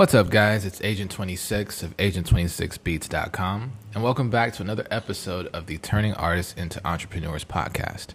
[0.00, 0.64] What's up, guys?
[0.64, 6.54] It's Agent 26 of Agent26Beats.com, and welcome back to another episode of the Turning Artists
[6.54, 8.14] into Entrepreneurs podcast.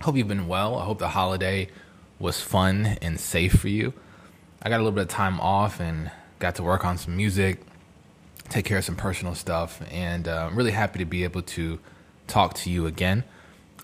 [0.00, 0.78] Hope you've been well.
[0.78, 1.68] I hope the holiday
[2.18, 3.92] was fun and safe for you.
[4.62, 7.60] I got a little bit of time off and got to work on some music,
[8.48, 11.80] take care of some personal stuff, and uh, I'm really happy to be able to
[12.28, 13.24] talk to you again.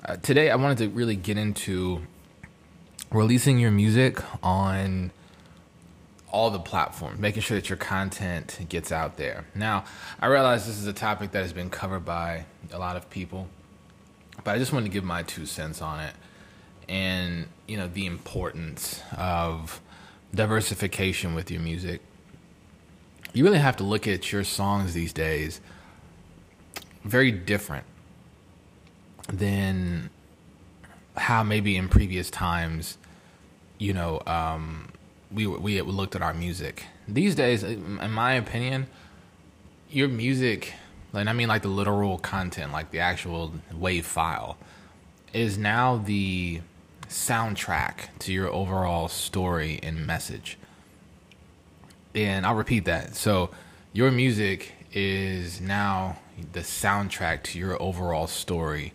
[0.07, 2.00] Uh, today, I wanted to really get into
[3.12, 5.12] releasing your music on
[6.32, 9.44] all the platforms, making sure that your content gets out there.
[9.54, 9.84] Now,
[10.21, 13.48] I realize this is a topic that has been covered by a lot of people,
[14.44, 16.14] but I just wanted to give my two cents on it
[16.88, 19.80] and, you know, the importance of
[20.35, 22.00] diversification with your music.
[23.32, 25.60] You really have to look at your songs these days
[27.04, 27.85] very different
[29.29, 30.10] than
[31.16, 32.98] how maybe in previous times,
[33.78, 34.88] you know, um,
[35.33, 36.84] we we looked at our music.
[37.06, 38.86] These days, in my opinion,
[39.91, 40.74] your music,
[41.12, 44.56] and I mean like the literal content, like the actual wave file,
[45.32, 46.60] is now the
[47.08, 50.56] soundtrack to your overall story and message.
[52.14, 53.14] And I'll repeat that.
[53.14, 53.50] So,
[53.92, 56.18] your music is now
[56.52, 58.92] the soundtrack to your overall story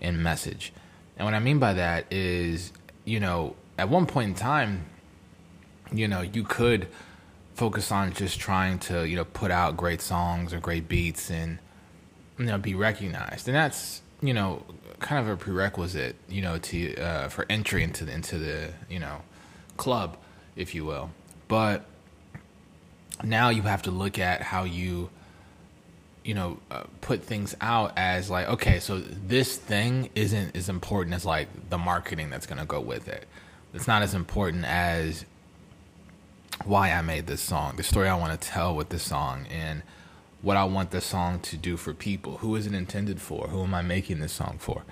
[0.00, 0.72] and message.
[1.16, 2.72] And what I mean by that is,
[3.04, 4.84] you know, at one point in time,
[5.92, 6.88] you know, you could
[7.54, 11.58] focus on just trying to, you know, put out great songs or great beats and,
[12.38, 13.48] you know, be recognized.
[13.48, 14.64] And that's, you know,
[15.00, 18.98] kind of a prerequisite, you know, to uh, for entry into the into the, you
[18.98, 19.22] know,
[19.76, 20.16] club,
[20.56, 21.10] if you will.
[21.48, 21.84] But
[23.24, 25.10] now you have to look at how you
[26.24, 31.14] you know uh, put things out as like okay so this thing isn't as important
[31.14, 33.26] as like the marketing that's going to go with it
[33.72, 35.24] it's not as important as
[36.64, 39.82] why I made this song, the story I want to tell with this song, and
[40.42, 42.38] what I want this song to do for people.
[42.38, 43.48] Who is it intended for?
[43.48, 44.84] Who am I making this song for?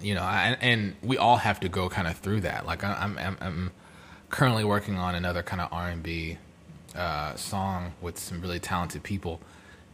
[0.00, 2.66] You know, I, and we all have to go kind of through that.
[2.66, 3.72] Like I'm, I'm, I'm
[4.30, 6.38] currently working on another kind of R and B
[6.94, 9.40] uh, song with some really talented people,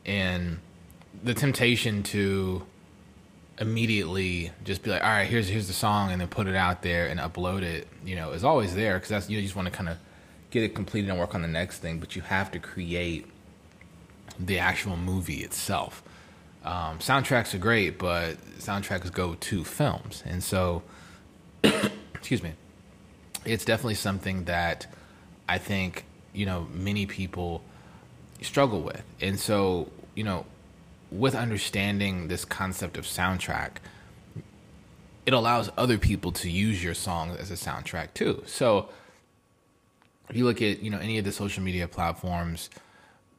[0.07, 0.61] and
[1.23, 2.67] the temptation to
[3.61, 6.83] immediately just be like, all right, here's here's the song, and then put it out
[6.83, 7.87] there and upload it.
[8.05, 9.99] You know, is always there because that's you, know, you just want to kind of
[10.51, 12.01] get it completed and work on the next thing.
[12.01, 13.27] But you have to create
[14.39, 16.03] the actual movie itself.
[16.65, 20.83] Um, soundtracks are great, but soundtracks go to films, and so
[22.15, 22.53] excuse me,
[23.45, 24.87] it's definitely something that
[25.49, 27.63] I think you know many people
[28.43, 30.47] struggle with, and so you know
[31.11, 33.73] with understanding this concept of soundtrack,
[35.27, 38.43] it allows other people to use your songs as a soundtrack too.
[38.47, 38.89] So
[40.29, 42.71] if you look at you know any of the social media platforms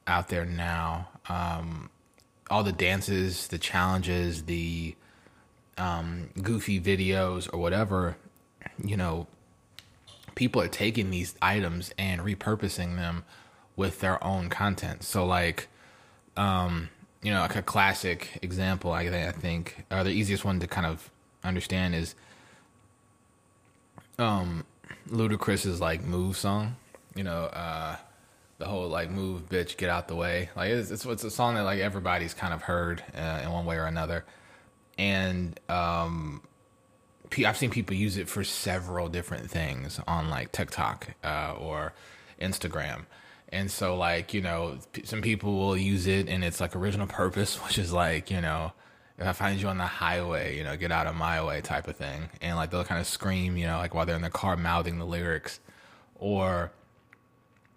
[0.07, 1.89] out there now, um,
[2.49, 4.95] all the dances, the challenges, the
[5.77, 8.17] um, goofy videos or whatever,
[8.83, 9.27] you know,
[10.35, 13.23] people are taking these items and repurposing them
[13.75, 15.03] with their own content.
[15.03, 15.67] So like,
[16.35, 16.89] um,
[17.21, 20.87] you know, like a classic example, I, I think, or the easiest one to kind
[20.87, 21.09] of
[21.43, 22.15] understand is
[24.19, 24.65] um
[25.09, 26.75] Ludacris's like "Move" song.
[27.15, 27.97] You know, uh,
[28.57, 31.55] the whole like "Move, bitch, get out the way." Like it's it's, it's a song
[31.55, 34.25] that like everybody's kind of heard uh, in one way or another,
[34.97, 36.41] and um,
[37.45, 41.93] I've seen people use it for several different things on like TikTok uh, or
[42.39, 43.05] Instagram.
[43.53, 47.57] And so, like, you know, some people will use it in its like original purpose,
[47.65, 48.71] which is like, you know,
[49.17, 51.89] if I find you on the highway, you know, get out of my way type
[51.89, 52.29] of thing.
[52.41, 54.99] And like they'll kind of scream, you know, like while they're in their car mouthing
[54.99, 55.59] the lyrics.
[56.15, 56.71] Or,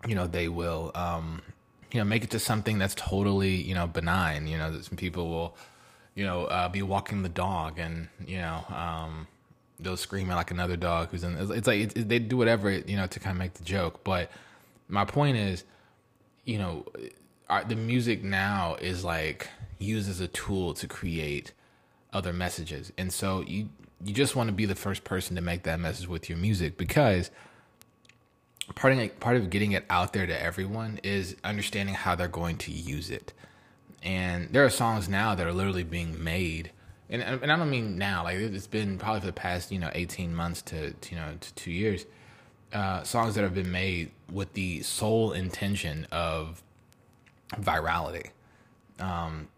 [0.07, 1.43] you know, they will, um,
[1.91, 4.47] you know, make it to something that's totally, you know, benign.
[4.47, 5.57] You know, that some people will,
[6.15, 9.27] you know, uh, be walking the dog and, you know, um,
[9.81, 12.97] they'll scream at like another dog who's in, it's like, it, they do whatever, you
[12.97, 14.05] know, to kind of make the joke.
[14.05, 14.31] But,
[14.89, 15.65] my point is,
[16.45, 16.85] you know,
[17.69, 19.49] the music now is like
[19.79, 21.53] used as a tool to create
[22.13, 23.69] other messages, and so you
[24.05, 26.77] you just want to be the first person to make that message with your music
[26.77, 27.31] because
[28.75, 32.57] part of part of getting it out there to everyone is understanding how they're going
[32.59, 33.33] to use it.
[34.03, 36.71] And there are songs now that are literally being made,
[37.09, 39.91] and and I don't mean now, like it's been probably for the past you know
[39.95, 42.05] eighteen months to, to you know to two years
[42.73, 46.63] uh, songs that have been made with the sole intention of
[47.53, 48.31] virality.
[48.99, 49.49] Um,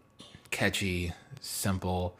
[0.51, 2.15] catchy, simple.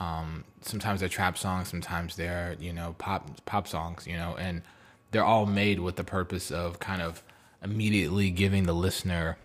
[0.00, 4.62] Um, sometimes they're trap songs, sometimes they're you know pop pop songs, you know, and
[5.10, 7.22] they're all made with the purpose of kind of
[7.62, 9.36] immediately giving the listener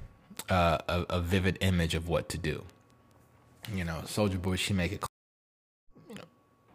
[0.49, 2.63] uh, a, a vivid image of what to do.
[3.73, 5.03] You know, Soulja Boy, she make it,
[6.09, 6.23] you know,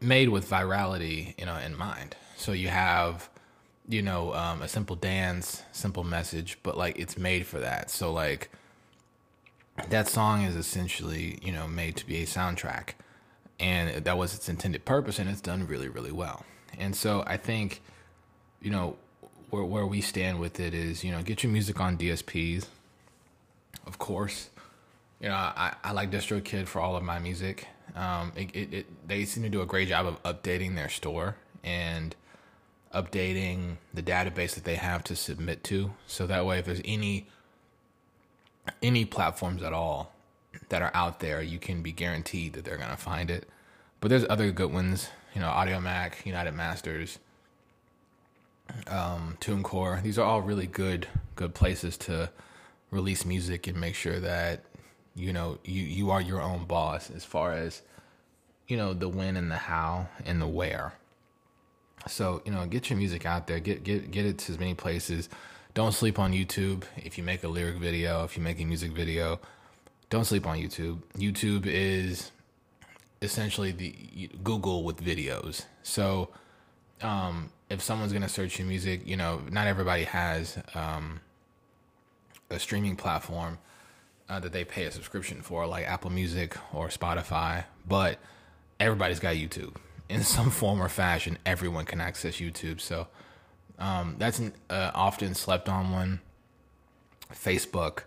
[0.01, 2.17] made with virality, you know, in mind.
[2.37, 3.31] So you have,
[3.89, 7.91] you know, um, a simple dance, simple message, but like it's made for that.
[7.91, 8.51] So like
[9.89, 12.91] that song is essentially, you know, made to be a soundtrack,
[13.59, 16.45] and that was its intended purpose, and it's done really, really well.
[16.79, 17.83] And so I think,
[18.61, 18.97] you know,
[19.51, 22.67] where where we stand with it is, you know, get your music on DSPs
[23.87, 24.51] of course.
[25.21, 27.69] You know, I, I like DistroKid for all of my music.
[27.95, 31.37] Um, it, it, it, they seem to do a great job of updating their store
[31.63, 32.17] and
[32.95, 35.93] updating the database that they have to submit to.
[36.07, 37.27] So that way, if there's any
[38.81, 40.13] any platforms at all
[40.69, 43.49] that are out there, you can be guaranteed that they're gonna find it.
[44.01, 47.19] But there's other good ones, you know, Audiomack, United Masters,
[48.87, 50.03] um, TuneCore.
[50.03, 52.31] These are all really good good places to
[52.91, 54.65] release music and make sure that
[55.15, 57.83] you know you you are your own boss as far as
[58.69, 60.95] you know the when and the how and the where
[62.09, 63.61] so you know get your music out there.
[63.61, 65.29] Get get get it to as many places.
[65.75, 68.93] Don't sleep on youtube if you make a lyric video if you make a music
[68.93, 69.41] video.
[70.11, 71.01] Don't sleep on youtube.
[71.17, 72.31] Youtube is
[73.23, 75.65] essentially the google with videos.
[75.83, 76.29] So
[77.01, 81.21] um, if someone's to search your music you know not everybody has um,
[82.51, 83.59] a streaming platform
[84.29, 87.65] uh, that they pay a subscription for, like Apple Music or Spotify.
[87.87, 88.19] But
[88.81, 89.75] everybody's got YouTube
[90.09, 91.39] in some form or fashion.
[91.47, 93.09] Everyone can access YouTube, so
[93.79, 96.21] um, that's an uh, often slept on one.
[97.35, 98.05] Facebook.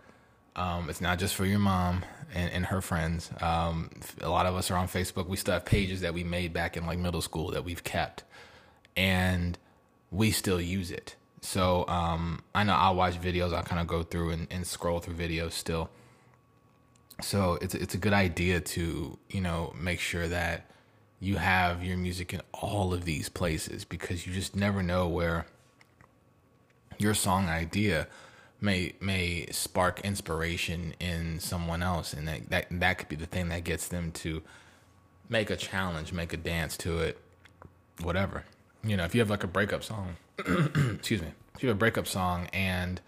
[0.56, 3.30] Um, it's not just for your mom and, and her friends.
[3.42, 3.90] Um,
[4.22, 5.28] a lot of us are on Facebook.
[5.28, 8.24] We still have pages that we made back in like middle school that we've kept,
[8.96, 9.58] and
[10.12, 11.16] we still use it.
[11.42, 13.54] So um, I know I'll watch videos.
[13.54, 15.90] I'll kind of go through and, and scroll through videos still.
[17.22, 20.70] So it's it's a good idea to you know make sure that
[21.26, 25.48] you have your music in all of these places because you just never know where
[27.00, 28.08] your song idea
[28.62, 32.14] may may spark inspiration in someone else.
[32.14, 34.44] And that, that that could be the thing that gets them to
[35.28, 37.20] make a challenge make a dance to it
[38.02, 38.46] whatever.
[38.84, 41.80] You know if you have like a breakup song excuse me, if you have a
[41.80, 43.02] breakup song and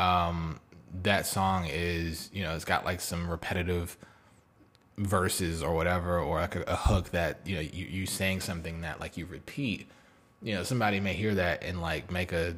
[0.00, 0.58] um,
[1.02, 3.96] that song is, you know, it's got like some repetitive
[4.98, 8.80] verses or whatever, or like a, a hook that, you know, you, you saying something
[8.80, 9.88] that like you repeat,
[10.42, 12.56] you know, somebody may hear that and like make a,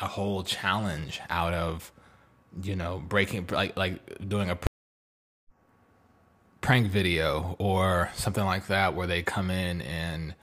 [0.00, 1.92] a whole challenge out of,
[2.62, 4.58] you know, breaking, like, like doing a
[6.60, 10.34] prank video or something like that where they come in and,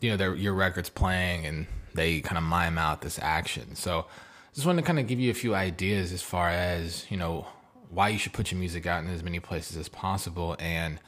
[0.00, 3.74] you know, their, your record's playing and they kind of mime out this action.
[3.74, 4.06] So
[4.54, 7.46] just want to kind of give you a few ideas as far as, you know,
[7.90, 11.00] why you should put your music out in as many places as possible and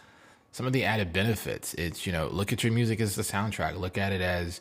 [0.53, 1.75] some of the added benefits.
[1.75, 3.79] It's, you know, look at your music as the soundtrack.
[3.79, 4.61] Look at it as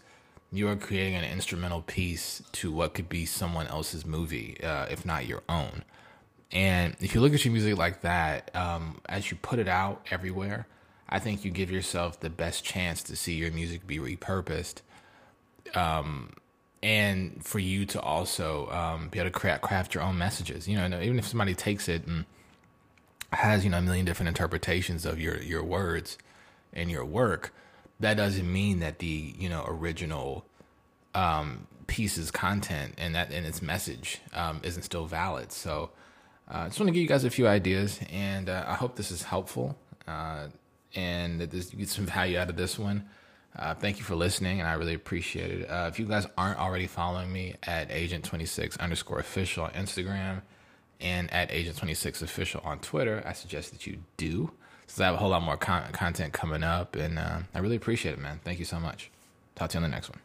[0.51, 5.06] you are creating an instrumental piece to what could be someone else's movie, uh, if
[5.06, 5.83] not your own.
[6.51, 10.06] And if you look at your music like that, um, as you put it out
[10.10, 10.68] everywhere,
[11.07, 14.81] I think you give yourself the best chance to see your music be repurposed
[15.75, 16.33] um,
[16.81, 20.68] and for you to also um, be able to craft, craft your own messages.
[20.68, 22.25] You know, even if somebody takes it and
[23.34, 26.18] has you know a million different interpretations of your your words
[26.74, 27.53] and your work,
[28.00, 30.46] that doesn't mean that the you know original
[31.13, 35.51] um, piece's content and that and its message um, isn't still valid.
[35.51, 35.92] So.
[36.51, 38.96] I uh, just want to give you guys a few ideas, and uh, I hope
[38.96, 39.77] this is helpful,
[40.08, 40.48] uh,
[40.96, 43.08] and that this, you get some value out of this one.
[43.58, 45.65] Uh, thank you for listening, and I really appreciate it.
[45.70, 50.41] Uh, if you guys aren't already following me at Agent26 underscore official on Instagram
[51.01, 54.51] and at Agent26 official on Twitter, I suggest that you do.
[54.88, 57.75] So I have a whole lot more con- content coming up, and uh, I really
[57.75, 58.39] appreciate it, man.
[58.44, 59.12] Thank you so much.
[59.56, 60.20] Talk to you on the next one.